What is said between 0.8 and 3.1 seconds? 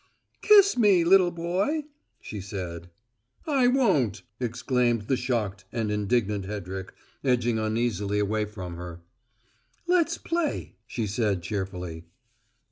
little boy!" she said.